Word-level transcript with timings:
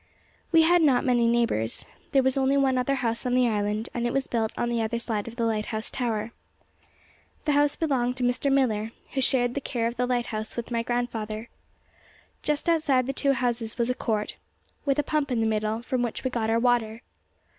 We 0.51 0.63
had 0.63 0.81
not 0.81 1.05
many 1.05 1.27
neighbours. 1.27 1.85
There 2.11 2.23
was 2.23 2.35
only 2.35 2.57
one 2.57 2.75
other 2.79 2.95
house 2.95 3.23
on 3.27 3.35
the 3.35 3.47
island, 3.47 3.87
and 3.93 4.07
it 4.07 4.13
was 4.13 4.25
built 4.25 4.51
on 4.57 4.67
the 4.67 4.81
other 4.81 4.97
side 4.97 5.27
of 5.27 5.35
the 5.35 5.45
lighthouse 5.45 5.91
tower. 5.91 6.31
The 7.45 7.51
house 7.51 7.75
belonged 7.75 8.17
to 8.17 8.23
Mr. 8.23 8.51
Millar, 8.51 8.93
who 9.13 9.21
shared 9.21 9.53
the 9.53 9.61
care 9.61 9.85
of 9.85 9.97
the 9.97 10.07
lighthouse 10.07 10.55
with 10.57 10.71
my 10.71 10.81
grandfather. 10.81 11.49
Just 12.41 12.67
outside 12.67 13.05
the 13.05 13.13
two 13.13 13.33
houses 13.33 13.77
was 13.77 13.91
a 13.91 13.93
court, 13.93 14.37
with 14.85 14.97
a 14.97 15.03
pump 15.03 15.29
in 15.29 15.39
the 15.39 15.45
middle, 15.45 15.83
from 15.83 16.01
which 16.01 16.23
we 16.23 16.31
got 16.31 16.49
our 16.49 16.57
water. 16.59 17.03